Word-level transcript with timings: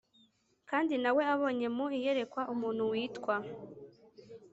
Kandi 0.69 0.93
na 1.03 1.09
we 1.15 1.23
abonye 1.33 1.67
mu 1.75 1.85
iyerekwa 1.97 2.41
umuntu 2.53 2.83
witwa 2.91 3.35